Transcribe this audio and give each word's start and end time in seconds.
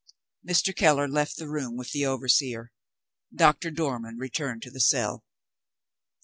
Mr. 0.43 0.75
Keller 0.75 1.07
left 1.07 1.37
the 1.37 1.47
room 1.47 1.77
with 1.77 1.91
the 1.91 2.07
overseer. 2.07 2.71
Doctor 3.35 3.69
Dormann 3.69 4.17
returned 4.17 4.63
to 4.63 4.71
the 4.71 4.79
cell. 4.81 5.25